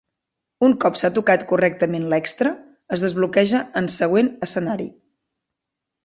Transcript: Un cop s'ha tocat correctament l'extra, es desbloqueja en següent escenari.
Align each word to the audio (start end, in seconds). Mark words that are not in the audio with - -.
Un 0.67 0.71
cop 0.83 0.95
s'ha 1.01 1.09
tocat 1.17 1.43
correctament 1.51 2.07
l'extra, 2.13 2.53
es 2.97 3.03
desbloqueja 3.05 3.59
en 3.83 3.91
següent 3.97 4.31
escenari. 4.47 4.89